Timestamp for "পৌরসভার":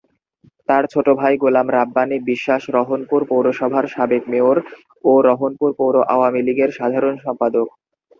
3.29-3.85